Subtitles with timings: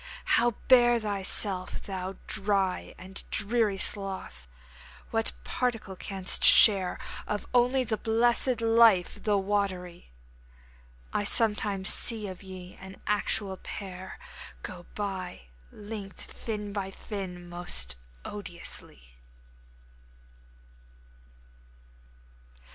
[0.25, 4.47] How bear thyself, thou dry And dreary sloth?
[5.11, 10.09] What particle canst share Of the only blessed life, the watery?
[11.13, 14.17] I sometimes see of ye an actual pair
[14.63, 15.41] Go by!
[15.71, 17.47] linked fin by fin!
[17.47, 17.95] most
[18.25, 19.13] odiously.